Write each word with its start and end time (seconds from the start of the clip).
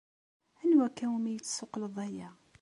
Anwa 0.61 0.83
akka 0.87 1.05
umi 1.15 1.29
ay 1.31 1.37
d-tessuqqleḍ 1.39 1.95
aya? 2.05 2.29